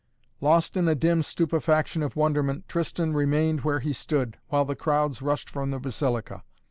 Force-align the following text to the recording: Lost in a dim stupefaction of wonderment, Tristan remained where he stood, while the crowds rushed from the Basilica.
Lost 0.39 0.75
in 0.75 0.87
a 0.87 0.95
dim 0.95 1.21
stupefaction 1.21 2.01
of 2.01 2.15
wonderment, 2.15 2.67
Tristan 2.67 3.13
remained 3.13 3.61
where 3.61 3.81
he 3.81 3.93
stood, 3.93 4.39
while 4.47 4.65
the 4.65 4.75
crowds 4.75 5.21
rushed 5.21 5.47
from 5.47 5.69
the 5.69 5.77
Basilica. 5.79 6.41